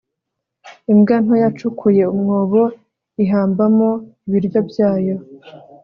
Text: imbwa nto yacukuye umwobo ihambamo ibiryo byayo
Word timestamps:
imbwa 0.91 1.15
nto 1.23 1.35
yacukuye 1.43 2.03
umwobo 2.15 2.61
ihambamo 3.23 3.89
ibiryo 4.27 4.59
byayo 4.69 5.15